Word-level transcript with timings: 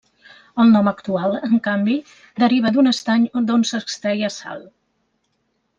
El 0.61 0.71
nom 0.75 0.87
actual, 0.91 1.35
en 1.49 1.61
canvi, 1.67 1.97
deriva 2.45 2.73
d'un 2.79 2.93
estany 2.95 3.29
d'on 3.51 3.69
s'extreia 3.73 4.33
sal. 4.41 4.67